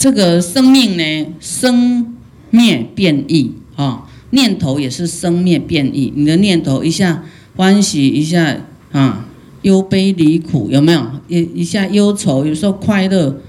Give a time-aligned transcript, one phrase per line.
[0.00, 2.16] 这个生命呢，生
[2.48, 6.10] 灭变异啊，念头也是生灭变异。
[6.16, 7.22] 你的念头一下
[7.54, 8.56] 欢喜，一下
[8.92, 9.26] 啊
[9.60, 11.06] 忧悲离苦，有没有？
[11.28, 13.42] 一一下忧愁，有时候快乐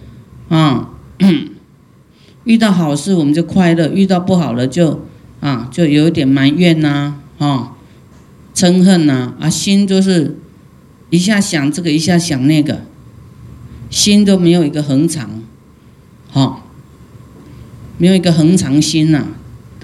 [0.50, 0.90] 啊。
[2.44, 5.06] 遇到好事我们就快乐，遇到不好了就
[5.40, 7.78] 啊就有一点埋怨呐，啊
[8.54, 10.38] 嗔恨呐，啊心就是
[11.12, 12.82] 一下想这个，一下想那个，
[13.90, 15.41] 心都没有一个恒常。
[16.34, 16.66] 好，
[17.98, 19.26] 没有一个恒常心呐，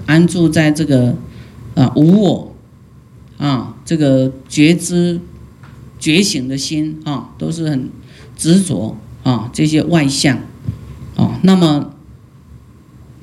[0.06, 1.14] 安住在这个
[1.74, 2.54] 啊无我
[3.36, 5.20] 啊这个觉知
[5.98, 7.90] 觉醒的心啊，都是很
[8.34, 10.38] 执着啊这些外相
[11.16, 11.38] 啊。
[11.42, 11.90] 那么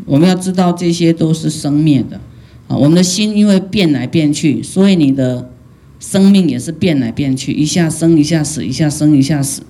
[0.05, 2.21] 我们要知道，这些都是生灭的
[2.67, 2.77] 啊。
[2.77, 5.52] 我们的心因为变来变去，所以你的
[5.99, 9.63] 生命也是变来变去，一下生一下死，一下生一下死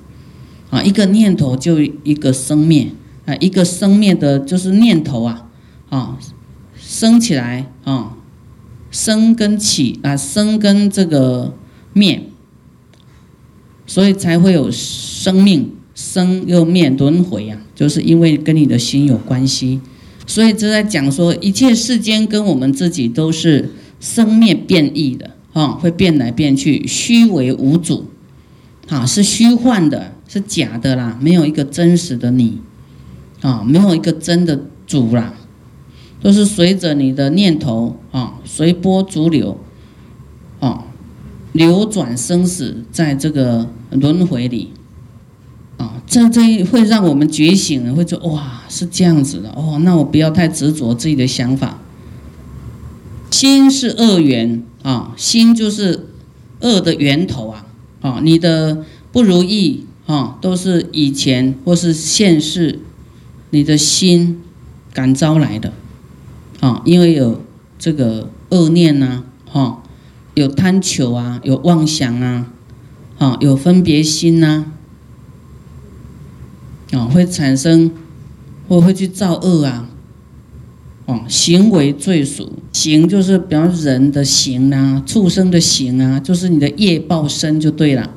[0.70, 0.84] 啊。
[0.84, 2.90] 一个念头就一个生灭。
[3.26, 5.48] 啊，一个生灭的，就是念头啊，
[5.90, 6.18] 啊，
[6.78, 8.18] 生起来啊，
[8.92, 11.56] 生跟起啊，生跟这个
[11.94, 12.30] 灭，
[13.88, 19.82] 所以才会有生命生又灭轮回啊，就是因为跟你的心有关系，
[20.28, 28.06] 所以这在讲说，一切世间跟我们自己都是生灭变异的啊，会变来变去，虚为无主，
[28.90, 32.60] 啊，是虚幻的，是假的啦，没有一个真实的你。
[33.46, 35.36] 啊，没有一个真的主啦，
[36.20, 39.60] 都是随着你的念头啊，随波逐流，
[40.60, 40.86] 啊，
[41.52, 44.72] 流转生死，在这个轮回里，
[45.78, 51.78] 啊，这这会让我们觉醒，会说哇，是这样子的哦，那我不要太执着自己的想法。
[53.30, 56.08] 心是恶缘啊，心就是
[56.62, 57.68] 恶的源头啊，
[58.02, 62.80] 啊，你的不如意啊，都是以前或是现世。
[63.56, 64.42] 你的心
[64.94, 65.72] 感召来的，
[66.60, 67.42] 啊，因为有
[67.80, 69.82] 这个恶念呐，哈，
[70.34, 72.48] 有贪求啊，有妄想啊，
[73.18, 74.66] 啊，有分别心呐，
[76.92, 77.90] 啊，会产生
[78.68, 79.88] 或会去造恶啊，
[81.06, 88.10] 哦，行为罪属，行就是比方人的行啊，畜生的行啊，就是你的业报身就对了，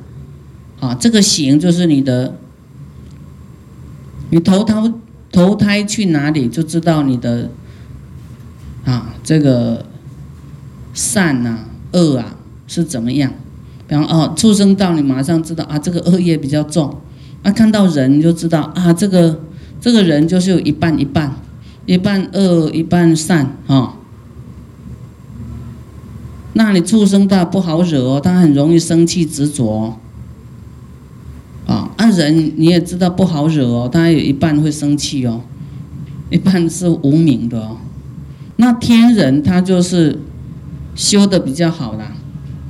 [0.81, 2.35] 啊，这个行就是你的，
[4.31, 4.75] 你投胎。
[5.31, 7.51] 投胎去哪里就知道你的
[8.85, 9.85] 啊这个
[10.93, 12.35] 善呐恶啊
[12.67, 13.31] 是怎么样？
[13.87, 16.99] 比方哦，畜生道你马上知道啊，这个恶业比较重。
[17.41, 19.39] 啊，看到人就知道啊，这个
[19.79, 21.35] 这个人就是有一半一半，
[21.85, 23.95] 一半恶一半善啊。
[26.53, 29.97] 那你畜生道不好惹哦，他很容易生气执着。
[31.99, 35.41] 啊，人你也知道不好惹哦，他有一半会生气哦，
[36.29, 37.75] 一半是无名的哦。
[38.55, 40.17] 那天人他就是
[40.95, 42.13] 修的比较好啦，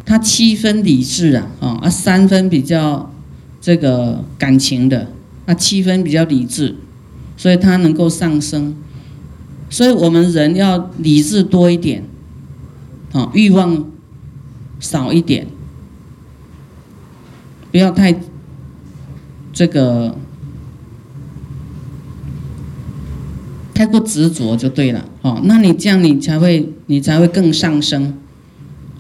[0.04, 3.14] 他七分理智啊，啊啊三分比较
[3.62, 5.12] 这个感情的，
[5.46, 6.76] 啊七分比较理智，
[7.38, 8.76] 所以他能够上升。
[9.70, 12.04] 所以我们人要理智多一点，
[13.12, 13.86] 啊欲望
[14.80, 15.46] 少一点，
[17.72, 18.20] 不要太。
[19.60, 20.16] 这个
[23.74, 28.18] 太过执着就对了，哦，那你这样你才会你才会更上升，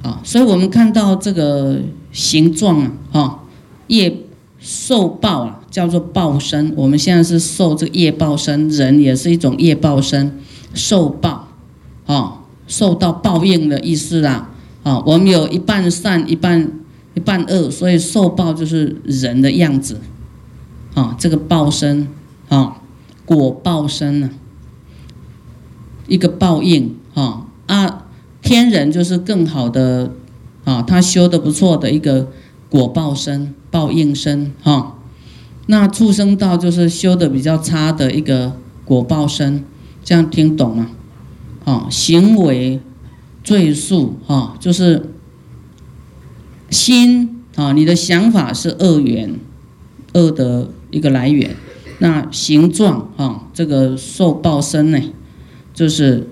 [0.02, 1.80] 啊，所以我们看到这个
[2.12, 3.44] 形状啊，哈，
[3.88, 4.14] 业
[4.59, 6.74] 受报啊，叫做报身。
[6.76, 10.40] 我们现在是受这个业报身，人也是一种业报身，
[10.74, 11.47] 受报，
[12.06, 14.50] 哦，受到报应的意思啦，
[14.84, 16.70] 啊，我们有一半善，一半
[17.14, 20.02] 一半恶，所以受报就是人的样子。
[20.95, 22.07] 啊，这个报身，
[22.50, 22.81] 啊，
[23.25, 24.31] 果报身呢，
[26.07, 28.05] 一个报应，啊啊，
[28.41, 30.11] 天人就是更好的，
[30.66, 32.28] 啊，他修的不错的一个
[32.69, 34.97] 果报身、报应身，哈，
[35.67, 39.64] 那畜生道就是修的比较差的一个果报身，
[40.03, 40.90] 这样听懂吗？
[41.66, 42.81] 啊，行为
[43.43, 45.11] 罪数，啊，就是
[46.72, 49.40] 心，啊，你的想法是恶缘，
[50.14, 50.72] 恶的。
[50.91, 51.56] 一个来源，
[52.00, 55.00] 那形状啊，这个受报身呢，
[55.74, 56.28] 就是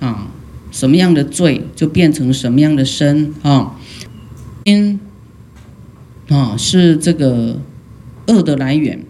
[0.00, 0.28] 啊，
[0.70, 3.76] 什么样的罪就变成什么样的身啊，
[4.64, 5.00] 因
[6.28, 7.60] 啊是这个
[8.26, 9.04] 恶的来源。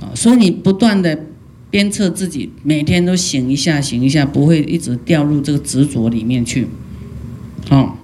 [0.00, 1.26] 啊，所以你不断的
[1.70, 6.66] 鞭策自己，每天都醒一下，醒一下，不会一直掉入这个执着里面去，
[7.68, 7.96] 好，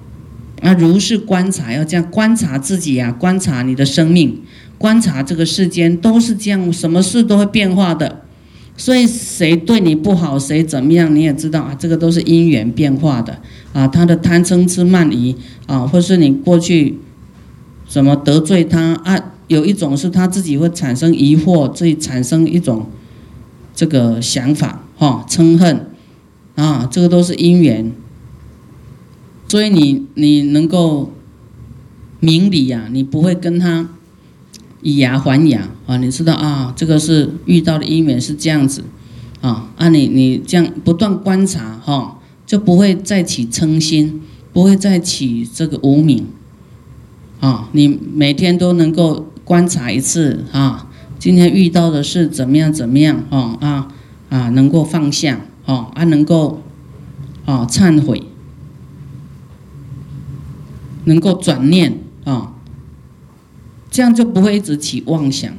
[0.62, 4.41] 那如是观察，要这样观察自己呀，观察你的生命。
[4.81, 8.23] 观察这个世间都是这样，什么事都会变化的。
[8.79, 13.38] 所以谁对你不好，谁怎么样，你也知道啊，这个都是因缘变化的
[13.75, 13.87] 啊。
[13.87, 15.37] 他的贪嗔痴慢疑
[15.67, 16.99] 啊，或是你过去
[17.87, 19.32] 怎么得罪他啊？
[19.49, 22.87] 有一种是他自己会产生疑惑，自己产生一种
[23.75, 25.91] 这个想法哈，嗔恨
[26.55, 27.93] 啊，这个都是因缘。
[29.47, 31.12] 所以你你能够
[32.19, 33.91] 明理呀，你不会跟他。
[34.82, 35.99] 以牙还牙啊！
[35.99, 38.85] 你知道啊，这个是遇到的因缘是这样子
[39.43, 39.71] 啊。
[39.77, 44.23] 啊，你你这样不断观察哈，就不会再起嗔心，
[44.53, 46.27] 不会再起这个无名
[47.41, 47.69] 啊。
[47.73, 50.88] 你每天都能够观察一次啊，
[51.19, 53.88] 今天遇到的是怎么样怎么样啊啊
[54.31, 56.62] 啊，能够放下啊，啊能够
[57.44, 58.23] 啊忏悔，
[61.05, 62.55] 能够转念啊。
[63.90, 65.52] 这样就不会一直起妄想，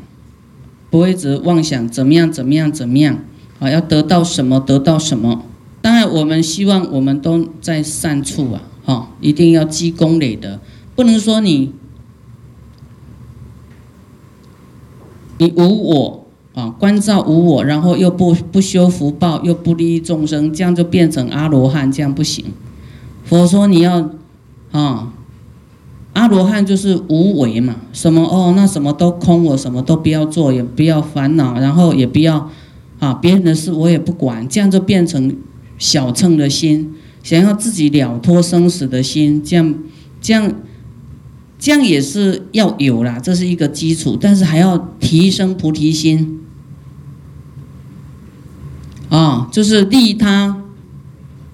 [0.89, 3.19] 不会一直妄想怎么样怎么样怎么样
[3.59, 3.69] 啊？
[3.69, 5.43] 要得到什么得到什么？
[5.81, 10.59] 当然，我们希望我们都在善处啊，哈，一定要积功累德，
[10.95, 11.73] 不能说你
[15.37, 22.45] 你无我啊，关照无我，然后又不不修福报，又不利益众生，这样就变成阿罗汉，这样不行。
[23.25, 24.09] 佛说你要
[24.71, 25.11] 啊。
[26.13, 32.49] 阿罗汉就是无为嘛，什么哦，那什么都空，我什么都不要做，也不要烦恼，然后也不要
[32.99, 35.37] 啊别人的事我也不管，这样就变成
[35.77, 36.93] 小乘的心，
[37.23, 39.73] 想要自己了脱生死的心，这样
[40.19, 40.53] 这样
[41.57, 46.41] 这样也是要有啦，这是一个基础，但是还要提升菩提心
[49.07, 50.61] 啊，就是利他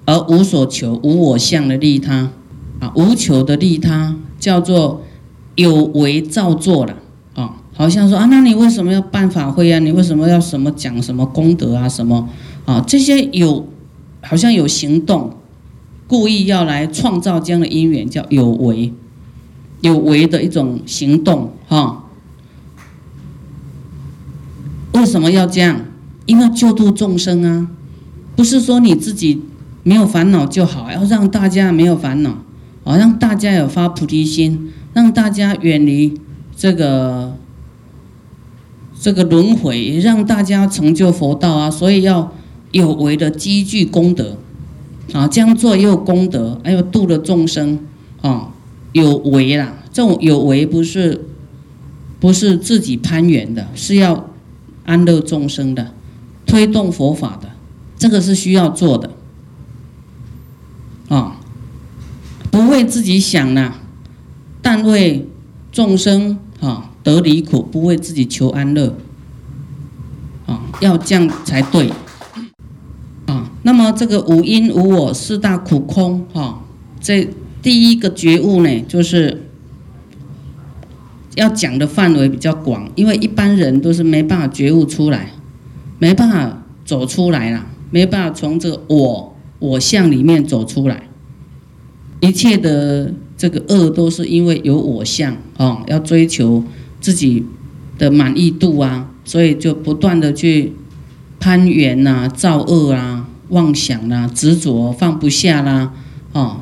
[0.05, 2.31] 而无所求，无我相的利他
[2.79, 4.15] 啊，无求的利他。
[4.39, 5.03] 叫做
[5.55, 6.95] 有为造作了
[7.35, 9.79] 啊，好像说啊，那你为什么要办法会啊？
[9.79, 11.89] 你为什么要什么讲什么功德啊？
[11.89, 12.29] 什么
[12.65, 12.83] 啊？
[12.87, 13.67] 这些有
[14.21, 15.35] 好像有行动，
[16.07, 18.93] 故意要来创造这样的因缘，叫有为，
[19.81, 22.03] 有为的一种行动哈。
[24.93, 25.81] 为什么要这样？
[26.25, 27.67] 因为救度众生啊，
[28.35, 29.41] 不是说你自己
[29.83, 32.37] 没有烦恼就好，要让大家没有烦恼。
[32.87, 36.21] 好让大家有发菩提心，让大家远离
[36.55, 37.35] 这个
[38.97, 41.69] 这个轮回，让大家成就佛道啊！
[41.69, 42.31] 所以要
[42.71, 44.37] 有为的积聚功德
[45.11, 47.79] 啊，这样做也有功德，还有度了众生
[48.21, 48.53] 啊，
[48.93, 49.73] 有为啦。
[49.91, 51.25] 这种有为不是
[52.21, 54.29] 不是自己攀缘的，是要
[54.85, 55.91] 安乐众生的，
[56.45, 57.49] 推动佛法的，
[57.97, 59.09] 这个是需要做的
[61.09, 61.33] 啊。
[62.49, 63.75] 不为自己想呐，
[64.61, 65.27] 但为
[65.71, 68.95] 众生啊得离苦，不为自己求安乐
[70.47, 71.91] 啊，要这样才对
[73.27, 73.51] 啊。
[73.63, 76.63] 那么这个五因无我四大苦空哈，
[76.99, 77.29] 这
[77.61, 79.43] 第一个觉悟呢，就是
[81.35, 85.31] 要讲的范围比较广，因为一般人都是没办法觉悟出来，
[85.99, 91.06] 没办法走出来了，没办法从这个我我相里面走出来。
[92.19, 96.63] 一切的这个恶都是因为有我相啊，要追求
[96.99, 97.45] 自己
[97.97, 100.73] 的满意度啊，所以就不断的去
[101.39, 105.93] 攀缘呐、造恶啊、妄想啦、执着放不下啦，
[106.33, 106.61] 哦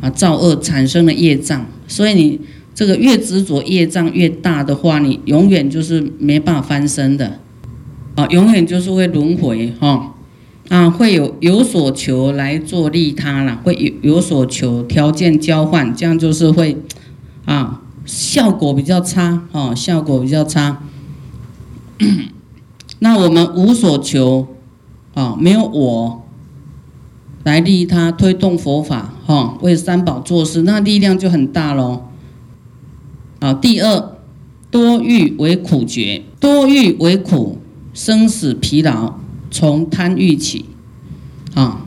[0.00, 2.40] 啊造恶产生了业障，所以你
[2.74, 7.38] 这个越执着业障越大的话，你永远就是没办法翻身的，
[8.14, 10.14] 啊，永远就是会轮回哈。
[10.72, 16.78] 啊，会有有所求来做利他了，会有有所求条件交换，这样就是会
[17.44, 20.82] 啊，效果比较差哦，效果比较差。
[23.00, 24.48] 那我们无所求
[25.12, 26.22] 啊，没有我
[27.44, 32.04] 来利他，推动佛法哈，为三宝做事，那力量就很大喽。
[33.42, 34.16] 好，第二，
[34.70, 37.58] 多欲为苦觉，多欲为苦，
[37.92, 39.20] 生死疲劳。
[39.52, 40.64] 从贪欲起，
[41.54, 41.86] 啊，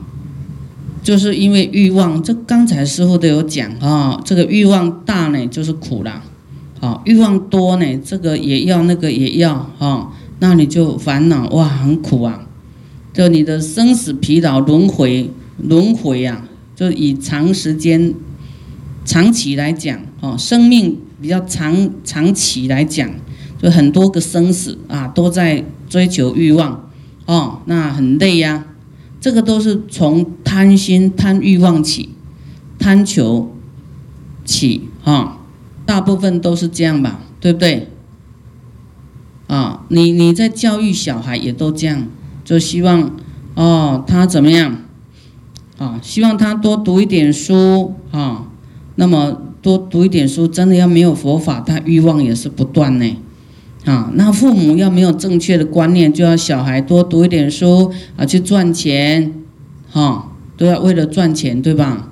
[1.04, 2.22] 就是因为欲望。
[2.24, 6.22] 这刚才师傅都有讲啊，这个欲望大呢，就是苦啦，
[6.80, 12.48] 啊，欲望多呢，这个也要，那个也要，啊，那你就烦恼哇，很苦啊。
[13.12, 18.14] 就你的生死疲劳轮回轮回呀，就以长时间、
[19.04, 23.10] 长期来讲，哦，生命比较长长期来讲，
[23.60, 26.85] 就很多个生死啊，都在追求欲望。
[27.26, 28.66] 哦，那很累呀，
[29.20, 32.10] 这个都是从贪心、贪欲望起，
[32.78, 33.56] 贪求
[34.44, 35.40] 起，哈，
[35.86, 37.90] 大部分都是这样吧，对不对？
[39.48, 42.08] 啊，你你在教育小孩也都这样，
[42.44, 43.12] 就希望
[43.56, 44.78] 哦他怎么样
[45.78, 46.00] 啊？
[46.02, 48.48] 希望他多读一点书啊。
[48.98, 53.18] 那么多读一点书，真的要没有佛法，他欲望也是不断呢。
[53.86, 59.34] 啊，那父母要没有正确的观念，就要小孩多读一点书啊，去赚钱，
[59.92, 62.12] 哈，都要为了赚钱，对吧？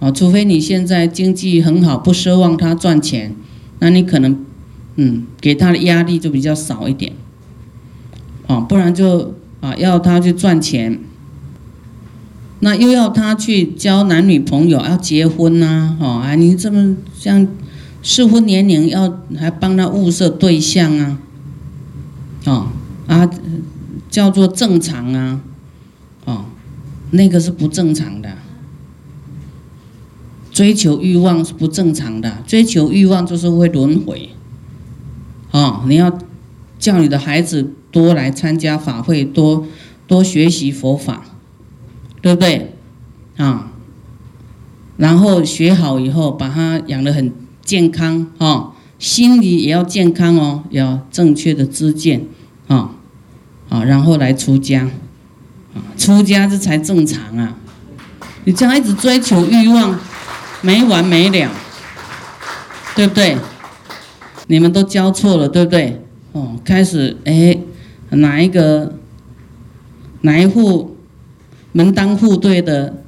[0.00, 3.34] 啊，除非你现在经济很好，不奢望他赚钱，
[3.78, 4.44] 那你可能。
[4.98, 7.12] 嗯，给他的压力就比较少一点，
[8.46, 10.98] 哦，不然就啊要他去赚钱，
[12.60, 17.46] 那又要他去交男女朋友，要结婚呐，哦啊，你这么像
[18.08, 21.18] 适婚年龄要还帮他物色对象啊，
[22.44, 22.68] 哦
[23.08, 23.28] 啊
[24.08, 25.40] 叫做正常啊，
[26.24, 26.44] 哦，
[27.10, 28.30] 那个是不正常的，
[30.52, 34.30] 追求欲望是不正常的，追求欲望就是会轮回。
[35.50, 36.16] 哦，你要
[36.78, 39.66] 叫你的孩子多来参加法会，多
[40.06, 41.24] 多学习佛法，
[42.22, 42.76] 对不对？
[43.36, 43.72] 啊，
[44.96, 47.32] 然后学好以后，把他养得很
[47.66, 52.22] 健康，哦，心理也要健康哦，要正确的知见，
[52.68, 52.92] 啊，
[53.68, 54.88] 啊，然后来出家，
[55.74, 57.56] 啊，出家这才正常啊！
[58.44, 59.98] 你这样一直追求欲望，
[60.62, 61.50] 没完没了，
[62.94, 63.36] 对不对？
[64.46, 66.00] 你们都教错了，对不对？
[66.30, 67.58] 哦，开始哎，
[68.10, 68.94] 哪一个
[70.20, 70.96] 哪一户
[71.72, 73.02] 门当户对的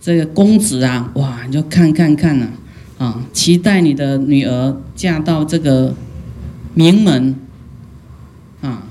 [0.00, 1.10] 这个公子啊？
[1.16, 2.52] 哇，你就看看看呐，啊，
[2.98, 5.94] 啊期待你的女儿嫁到这个
[6.74, 7.34] 名门
[8.60, 8.82] 啊，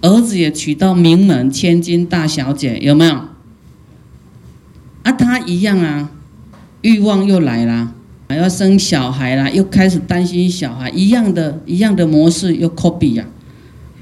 [0.00, 3.14] 儿子也娶到名门千金大小姐，有没有？
[5.02, 6.10] 啊，他一样啊，
[6.82, 7.92] 欲望又来了。
[8.28, 13.24] 还要生小孩啦，又开始担心小孩，一样的一样的模式又 copy 呀，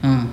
[0.01, 0.29] 啊，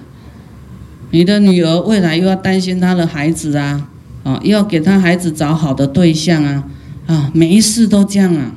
[1.10, 3.90] 你的女儿未来又要担心她的孩子啊，
[4.24, 6.64] 啊，又要给她孩子找好的对象啊，
[7.08, 8.56] 啊，每一事都这样啊，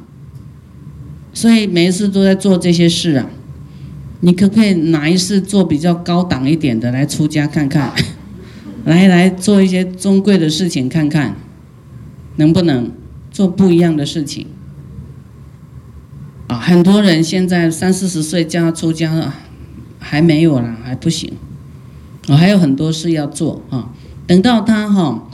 [1.35, 3.29] 所以每一次都在做这些事啊，
[4.21, 7.93] 你可不可以哪一次做比较高档一点的来出家看看，
[8.87, 11.37] 来来做一些尊贵的事情看看，
[12.37, 12.91] 能不能
[13.31, 14.47] 做不一样的事情？
[16.47, 19.35] 啊，很多人现在三四十岁叫他出家了，
[19.99, 21.33] 还没有啦，还不行。
[22.29, 23.91] 我还有很多事要做啊。
[24.27, 25.29] 等到他哈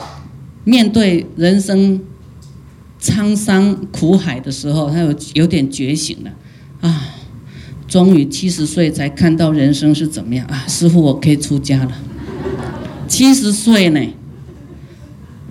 [0.65, 2.01] 面对人生
[3.01, 6.31] 沧桑苦海的时候，他有有点觉醒了
[6.81, 7.17] 啊。
[7.89, 10.65] 终于七十岁才看到人生是怎么样啊！
[10.69, 11.93] 师傅，我可以出家了。
[13.09, 14.01] 七十岁呢？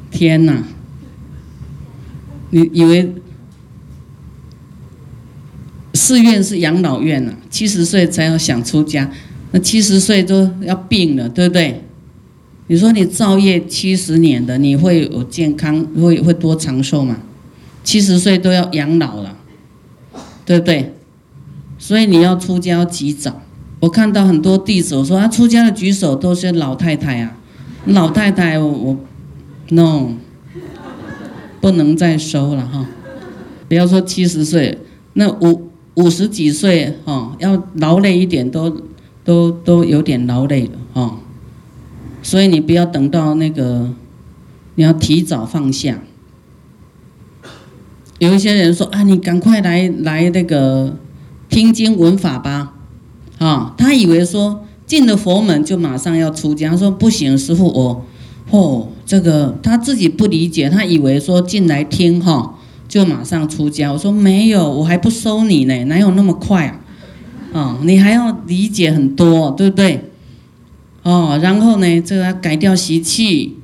[0.09, 0.63] 天哪！
[2.51, 3.13] 你以为？
[5.93, 9.11] 寺院是养老院呐，七十岁才要想出家，
[9.51, 11.83] 那七十岁都要病了，对不对？
[12.67, 17.17] 你说你造业七十年的，你会有健康，会会多长寿吗？
[17.89, 19.35] 七十岁都要养老了，
[20.45, 20.93] 对不对？
[21.79, 23.41] 所以你要出家要及早。
[23.79, 27.35] 我看到很多弟子，我说啊出家的举手都是老太太啊，
[27.85, 28.95] 老太太我
[29.69, 30.09] ，no，
[31.59, 32.85] 不能再收了哈，
[33.67, 34.77] 不要说七十岁，
[35.13, 35.67] 那五。
[35.95, 38.69] 五十几岁哈，要劳累一点都
[39.25, 41.17] 都都有点劳累了哈，
[42.21, 43.91] 所以你不要等到那个，
[44.75, 45.99] 你要提早放下。
[48.19, 50.95] 有一些人说啊，你赶快来来那个
[51.49, 52.73] 听经闻法吧，
[53.39, 58.05] 啊，他以为说进了佛门就马上要出家，说不行，师傅我，
[58.51, 62.55] 哦，这个他自己不理解，他以为说进来听哈。
[62.87, 66.79] 就马上出家，我说没有，我还不收你呢，哪有那么快啊？
[67.53, 70.09] 哦，你还要理解很多，对不对？
[71.03, 73.59] 哦，然后呢，这个改掉习气，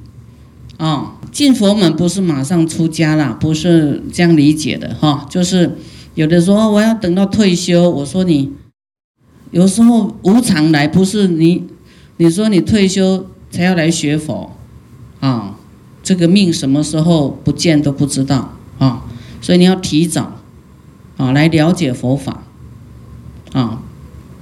[0.77, 5.75] 哦，进佛门不是马上出家啦，不是这样理解的哈，就是
[6.13, 8.53] 有的说我要等到退休，我说你
[9.51, 11.65] 有时候无常来，不是你，
[12.15, 14.55] 你说你退休才要来学佛，
[15.19, 15.57] 啊，
[16.01, 19.05] 这个命什么时候不见都不知道啊。
[19.41, 20.37] 所以你要提早，
[21.17, 22.45] 啊，来了解佛法，
[23.51, 23.83] 啊，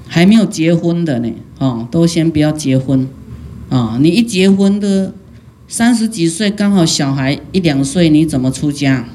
[0.08, 3.10] 还没有结婚的呢，啊，都先不要结婚，
[3.70, 5.16] 啊，你一结婚的
[5.76, 9.08] 三十几岁，刚好小孩一两岁，你怎么出家？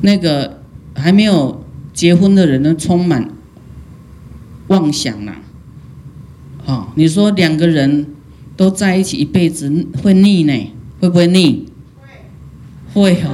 [0.00, 0.62] 那个
[0.94, 3.28] 还没有结婚的人呢，充满
[4.68, 5.42] 妄想啦，
[6.64, 8.06] 啊，你说两个人
[8.56, 10.72] 都在一起一辈子会腻呢？
[11.00, 11.66] 会不会腻？
[12.94, 13.28] 会，会哦。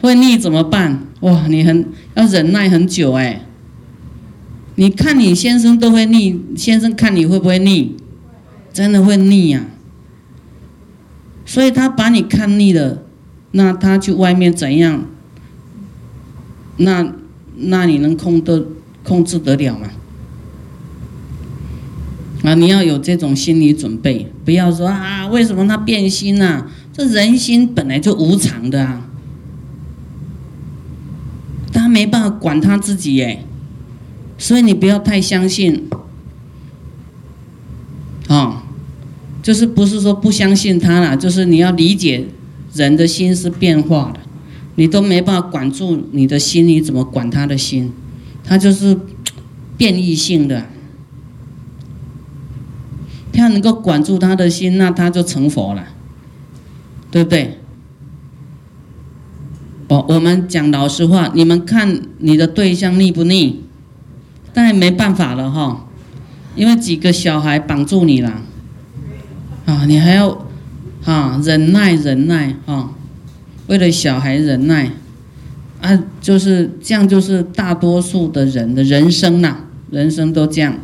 [0.00, 1.00] 会腻怎么办？
[1.18, 3.44] 哇，你很要忍耐很久哎，
[4.76, 7.96] 你看你先生都会腻，先生看你会不会腻？
[8.72, 9.64] 真的会腻呀。
[11.46, 13.02] 所以他把你看腻了，
[13.52, 15.06] 那他去外面怎样？
[16.76, 17.14] 那
[17.56, 18.66] 那你能控得
[19.02, 19.88] 控制得了吗？
[22.42, 26.66] 啊，你要有这种心理准备，不要说啊，为什么他变心呢？
[26.92, 29.08] 这人心本来就无常的啊，
[31.72, 33.44] 他没办法管他自己耶。
[34.38, 35.88] 所以你不要太相信，
[38.28, 38.65] 啊，
[39.46, 42.26] 就是不是说不相信他了，就是你要理解
[42.74, 44.18] 人的心是变化的，
[44.74, 47.92] 你都没办法管住你的心，你怎么管他的心？
[48.42, 48.98] 他就是
[49.76, 50.66] 变异性的，
[53.32, 55.86] 他能够管住他的心，那他就成佛了，
[57.12, 57.60] 对不对？
[59.86, 63.60] 我，我们讲老实话，你们看你的对象腻不腻？
[64.52, 65.86] 但没办法了哈，
[66.56, 68.42] 因为几个小孩绑住你了，
[69.66, 70.46] 啊，你还要
[71.04, 72.90] 啊忍耐忍耐啊，
[73.66, 74.90] 为了小孩忍耐，
[75.82, 79.56] 啊，就是这样，就是大多数的人的人生呐，
[79.90, 80.74] 人生都这样，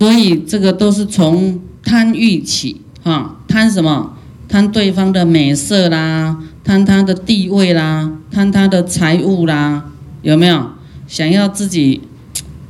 [0.00, 4.14] 所以这个都是从贪欲起啊，贪什么？
[4.48, 9.84] 贪对方的美色啦，贪他的地位啦，贪他的财物啦，
[10.22, 10.70] 有没有？
[11.06, 12.00] 想要自己。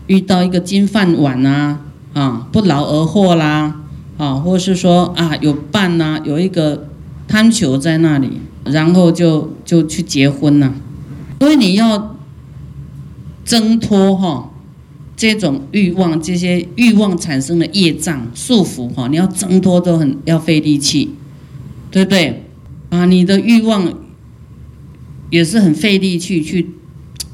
[0.09, 1.81] 遇到一个金饭碗呐，
[2.13, 3.75] 啊，不劳而获啦，
[4.19, 6.89] 啊，或是说啊有伴呐，有一个
[7.29, 10.75] 贪求在那里，然后就就去结婚了。
[11.41, 12.17] 所以你要
[13.45, 14.51] 挣脱哈
[15.17, 21.15] 这种欲望，这些欲望产生的业障束缚哈，你要挣脱都很要费力气，
[21.91, 22.45] 对不对？
[22.91, 23.93] 啊，你的欲望
[25.31, 26.71] 也是很费力气去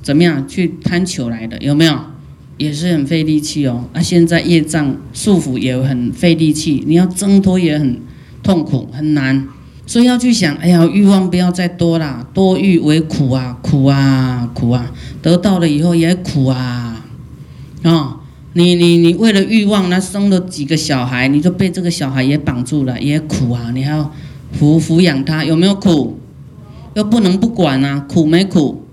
[0.02, 2.11] 怎么样去贪求来的，有没有？
[2.58, 7.98] 也是很费力气哦，啊，现在业障束缚也很费力气，你要挣脱也很
[8.42, 9.48] 痛苦很难，
[9.86, 17.04] 所以要去想，哎呀，欲望不要再多啦，多欲为苦啊，苦啊，苦啊，得到了以后也苦啊，
[17.82, 18.20] 啊，
[18.52, 24.12] 你你你为了欲望，那生了几个小孩，你就被这个小孩也绑住了，也苦啊，你还要
[24.56, 26.18] 抚抚养他，有没有苦？
[26.94, 28.84] 又不能不管啊，苦没苦？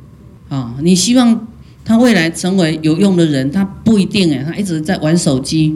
[0.48, 1.49] 啊，你希望。
[1.90, 5.74] 他未来成为有用的人，他不一定哎，他一直在玩手机，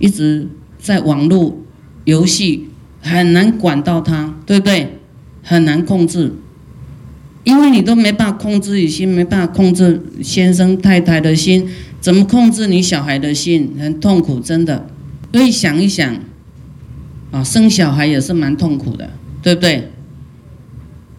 [0.00, 1.56] 一直在网络
[2.02, 2.66] 游戏，
[3.00, 4.98] 很难管到他，对不对？
[5.40, 6.32] 很难控制，
[7.44, 11.68] 因为你都没办法控制你心，没办法控制先生太太的心，
[12.00, 13.72] 怎么控制你小孩的心？
[13.78, 14.88] 很痛苦，真的。
[15.32, 16.16] 所以想一想，
[17.30, 19.08] 啊，生小孩也是蛮痛苦的，
[19.40, 19.92] 对不对？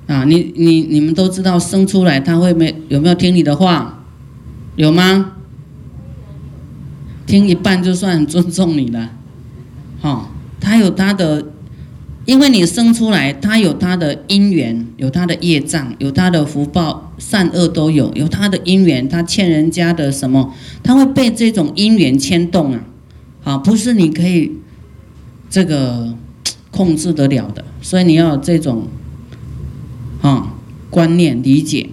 [0.07, 4.01] 啊，你你你们都知道，生出来他会没有没有听你的话？
[4.75, 5.33] 有吗？
[7.25, 9.11] 听一半就算尊重你了，
[10.01, 11.45] 好，他有他的，
[12.25, 22.83] 因为你生出来，他有他的因缘，有他的业障，有他的福报，善恶都有，有他的因缘，他欠人家的什么，他会被这种因缘牵动啊，
[23.45, 24.51] 啊，不是你可以
[25.49, 26.13] 这个
[26.71, 28.87] 控制得了的，所以你要有这种
[30.21, 30.53] 啊
[30.89, 31.89] 观念理解。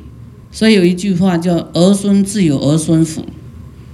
[0.51, 3.25] 所以有一句话叫“儿孙自有儿孙福”，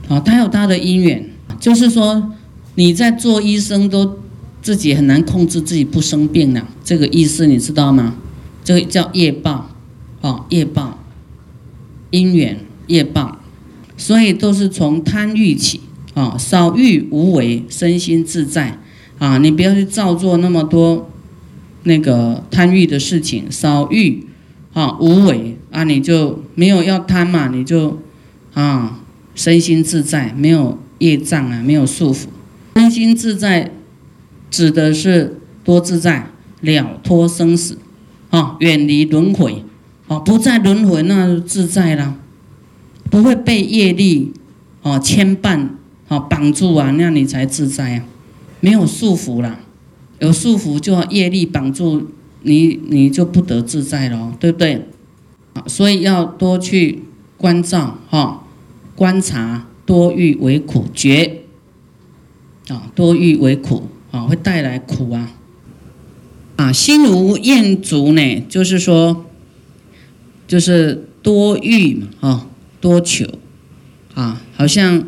[0.09, 1.29] 啊，他有他的因缘，
[1.61, 2.33] 就是说
[2.75, 4.19] 你在做医生都
[4.62, 8.16] 自己很难控制自己不生病了，这个意思你知道吗？
[8.64, 9.71] 这个叫业报，
[10.21, 10.99] 啊，业报，
[12.11, 12.59] 因缘。
[12.88, 13.40] 业报，
[13.97, 15.81] 所以都是从贪欲起，
[16.14, 18.79] 啊，少欲无为，身心自在，
[19.19, 21.11] 啊，你不要去造作那么多
[21.83, 24.25] 那个贪欲的事情，少欲。
[24.73, 25.56] 啊，无为。
[25.77, 27.99] 啊，你就没有要贪嘛，你就
[28.55, 28.99] 啊，
[29.35, 32.29] 身心自在，没有业障啊，没有束缚，
[32.77, 33.71] 身心自在
[34.51, 36.31] 指的是多自在，
[36.62, 37.77] 了脱生死，
[38.31, 39.65] 啊，远离轮回，
[40.09, 42.17] 啊，不再轮回，那自在了，
[43.11, 44.33] 不会被业力
[44.81, 45.69] 啊牵绊
[46.09, 48.05] 啊绑住啊，那样你才自在啊，
[48.61, 49.61] 没有束缚了，
[50.21, 52.09] 有束缚就要业力绑住。
[52.43, 54.87] 你你就不得自在了，对不对？
[55.57, 57.03] 啊，所以要多去
[57.38, 58.45] 关照哈，
[58.95, 61.45] 观察多欲为苦觉，
[62.69, 65.33] 啊，多欲为苦啊，会带来苦啊，
[66.57, 69.25] 啊，心无厌足呢，就是说，
[70.47, 72.47] 就是多欲嘛，啊，
[72.79, 73.27] 多求，
[74.14, 75.05] 啊，好像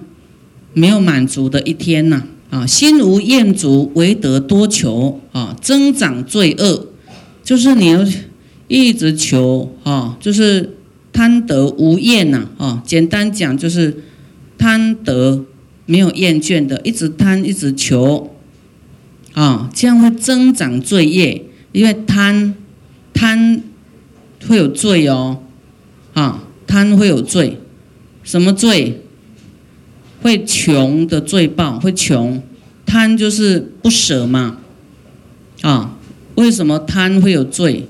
[0.72, 6.86] 没有满足的一天呐，啊，心无厌足，唯得多求，啊，增长罪恶。
[7.42, 8.04] 就是你要
[8.68, 10.76] 一直求啊，就是
[11.12, 12.82] 贪得无厌呐啊。
[12.86, 14.04] 简单讲就是
[14.56, 15.44] 贪得
[15.86, 18.34] 没有厌倦的，一直贪，一直求，
[19.32, 22.54] 啊，这样会增长罪业，因为贪，
[23.12, 23.62] 贪
[24.46, 25.38] 会有罪哦，
[26.12, 27.58] 啊，贪会有罪，
[28.22, 29.02] 什么罪？
[30.20, 32.42] 会穷的罪报，会穷，
[32.84, 34.58] 贪就是不舍嘛，
[35.62, 35.96] 啊，
[36.34, 37.86] 为什么贪会有罪？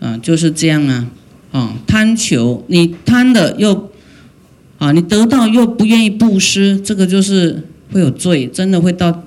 [0.00, 1.08] 啊，就是这样啊，
[1.52, 3.90] 啊，贪求，你贪的又，
[4.78, 9.22] 啊，你得到又不愿意布施，这个就是会有罪，真的会到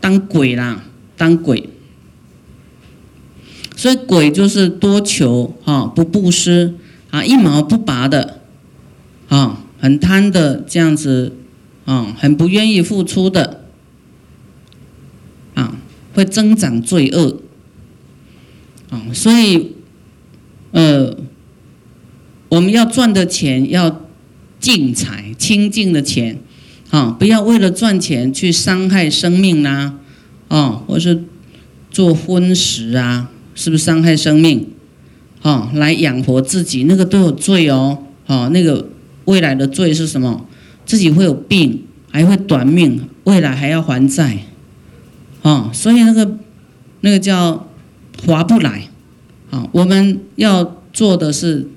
[0.00, 0.84] 当鬼啦，
[1.16, 1.68] 当鬼。
[3.76, 6.74] 所以鬼就是多求啊，不布施
[7.10, 8.40] 啊，一毛不拔的，
[9.28, 11.32] 啊，很贪的这样子。
[11.86, 13.64] 啊，很不愿意付出的，
[15.52, 15.76] 啊，
[16.14, 17.42] 会增长罪恶，
[19.12, 19.72] 所以，
[20.72, 21.16] 呃，
[22.48, 24.02] 我们要赚的钱要
[24.58, 26.38] 净财、清净的钱，
[26.90, 29.94] 啊，不要为了赚钱去伤害生命啦，
[30.48, 31.24] 啊，或是
[31.90, 34.68] 做荤食啊，是不是伤害生命？
[35.42, 38.88] 啊，来养活自己，那个都有罪哦，啊，那个
[39.26, 40.46] 未来的罪是什么？
[40.86, 44.38] 自己会有病，还会短命，未来还要还债，
[45.42, 46.38] 啊，所以那个
[47.02, 47.68] 那个叫
[48.26, 48.88] 划不来，
[49.50, 51.68] 啊，我们要做的是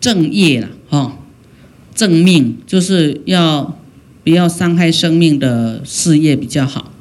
[0.00, 1.18] 正业了，哈，
[1.94, 3.78] 正命就是要
[4.24, 6.92] 不要伤害生命的事业比较好，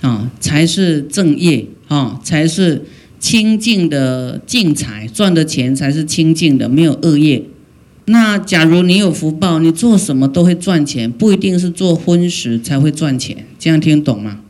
[0.00, 2.84] 啊，才是正业，啊，才是
[3.18, 7.42] 清净的净财，赚的钱才是清净的，没有恶业。
[8.06, 13.46] 那假如你有福报，你做什么都会赚钱，不一定是做荤食才会赚钱。
[13.58, 14.40] 这样听懂吗？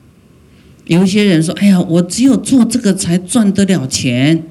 [0.86, 4.44] 有一些人说：“哎呀，我只有做这个才赚得了钱。”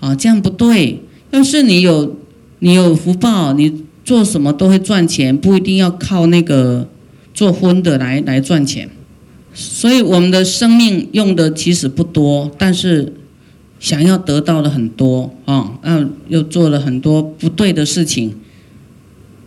[0.00, 1.02] 啊，这样不对。
[1.30, 2.16] 要是你有
[2.60, 6.88] 你有福报，你做什么都会赚钱，不一定要靠那个
[7.34, 8.88] 做荤的来来赚钱。
[9.54, 13.12] 所以我们的生命用的其实不多，但是。
[13.78, 18.34] 想要得到的很多啊，那又做了很多不对的事情，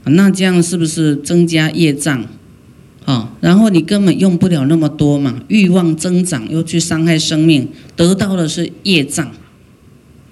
[0.05, 2.23] 那这样是不是增加业障？
[3.09, 9.31] 啊，然后你根本用不了那么多嘛，欲望增长又去伤害生命，得到的是业障，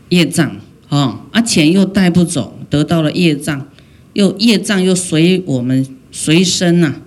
[0.10, 0.56] 业障
[0.90, 3.68] 啊，啊钱又带不走，得到了业障，
[4.14, 7.02] 又业障又随我们随身呐，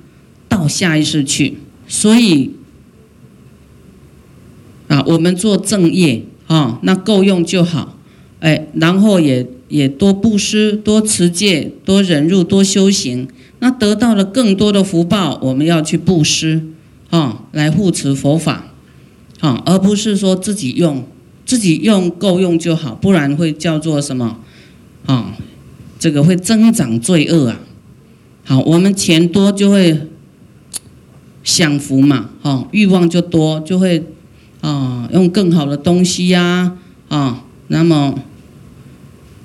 [0.49, 2.51] 到下一世去，所以
[4.89, 6.25] 啊，我们做正业。
[6.51, 7.97] 啊，那够用就好，
[8.41, 13.29] 哎，然后也也多布施、多持戒、多忍辱、多修行，
[13.61, 16.67] 那得到了更多的福报，我们要去布施，
[17.11, 18.65] 啊，来护持佛法，
[19.41, 21.07] 啊，而不是说自己用，
[21.47, 24.39] 自己用够用就好，不然会叫做什么？
[25.07, 25.37] 啊，
[25.99, 27.61] 这个会增长罪恶啊。
[28.45, 30.09] 好，我们钱多就会
[31.45, 34.05] 享福嘛，哈，欲望就多，就会。
[34.63, 36.77] 啊，用更好的东西呀，
[37.09, 38.19] 啊，那么，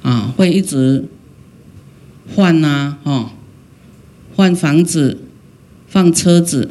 [0.01, 1.05] 啊，会一直
[2.35, 3.31] 换呐，哈，
[4.35, 5.19] 换房子，
[5.87, 6.69] 放车子，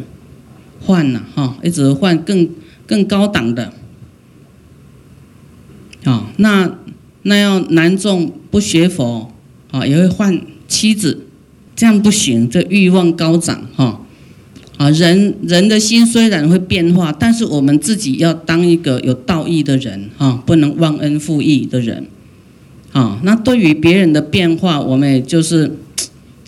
[0.80, 2.48] 换了，哈，一直换更
[2.86, 3.72] 更高档的，
[6.04, 6.78] 啊，那
[7.22, 9.32] 那要男众不学佛，
[9.70, 11.26] 啊，也会换妻子，
[11.74, 14.00] 这样不行，这欲望高涨，哈。
[14.76, 22.08] 啊，人人的心虽然会变化，但是我们自己要当一个有道义的人，哈，不能忘恩负义的人，
[22.90, 25.76] 啊，那对于别人的变化，我们也就是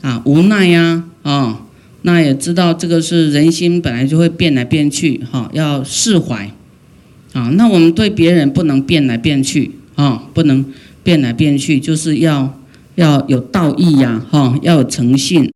[0.00, 1.60] 啊无奈呀，啊
[2.02, 6.52] 那也知道这个是人心本来就会变来变去，哈，要释怀，
[7.32, 10.64] 啊，那我们对别人不能变来变去，啊，不能
[11.02, 12.56] 变来变去，就是要
[12.94, 15.50] 要有道义呀，哈，要有诚信。